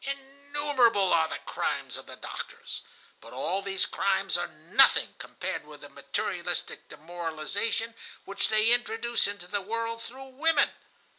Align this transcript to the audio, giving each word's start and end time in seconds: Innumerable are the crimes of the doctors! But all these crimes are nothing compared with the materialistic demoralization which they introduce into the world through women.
Innumerable 0.03 1.13
are 1.13 1.27
the 1.27 1.37
crimes 1.45 1.95
of 1.95 2.07
the 2.07 2.15
doctors! 2.15 2.81
But 3.19 3.33
all 3.33 3.61
these 3.61 3.85
crimes 3.85 4.35
are 4.35 4.47
nothing 4.47 5.13
compared 5.19 5.63
with 5.63 5.81
the 5.81 5.89
materialistic 5.89 6.89
demoralization 6.89 7.93
which 8.25 8.47
they 8.47 8.71
introduce 8.71 9.27
into 9.27 9.45
the 9.47 9.61
world 9.61 10.01
through 10.01 10.29
women. 10.29 10.71